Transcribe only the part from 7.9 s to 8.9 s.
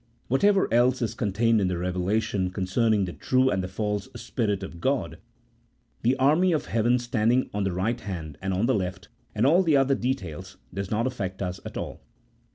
hand and on the